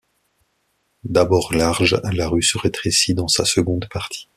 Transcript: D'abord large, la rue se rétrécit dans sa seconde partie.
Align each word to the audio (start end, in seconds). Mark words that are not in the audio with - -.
D'abord 1.03 1.53
large, 1.53 2.01
la 2.11 2.27
rue 2.27 2.41
se 2.41 2.57
rétrécit 2.57 3.13
dans 3.13 3.27
sa 3.27 3.45
seconde 3.45 3.85
partie. 3.91 4.29